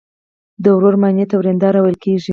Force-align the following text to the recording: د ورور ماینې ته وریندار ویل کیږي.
د 0.63 0.65
ورور 0.75 0.95
ماینې 1.01 1.25
ته 1.29 1.35
وریندار 1.37 1.75
ویل 1.79 1.97
کیږي. 2.03 2.29